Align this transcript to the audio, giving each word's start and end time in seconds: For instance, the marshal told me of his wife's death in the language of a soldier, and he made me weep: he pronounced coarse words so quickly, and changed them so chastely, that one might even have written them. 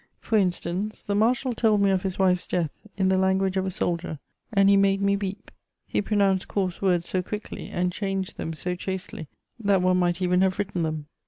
For 0.19 0.35
instance, 0.35 1.03
the 1.03 1.13
marshal 1.13 1.53
told 1.53 1.79
me 1.83 1.91
of 1.91 2.01
his 2.01 2.17
wife's 2.17 2.47
death 2.47 2.71
in 2.97 3.09
the 3.09 3.19
language 3.19 3.55
of 3.55 3.67
a 3.67 3.69
soldier, 3.69 4.17
and 4.51 4.67
he 4.67 4.75
made 4.75 4.99
me 4.99 5.15
weep: 5.15 5.51
he 5.85 6.01
pronounced 6.01 6.47
coarse 6.47 6.81
words 6.81 7.07
so 7.07 7.21
quickly, 7.21 7.69
and 7.69 7.93
changed 7.93 8.37
them 8.37 8.53
so 8.53 8.73
chastely, 8.73 9.27
that 9.59 9.83
one 9.83 9.97
might 9.97 10.19
even 10.19 10.41
have 10.41 10.57
written 10.57 10.81
them. 10.81 11.05